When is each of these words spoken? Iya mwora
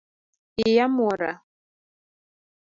Iya 0.67 0.85
mwora 0.95 1.31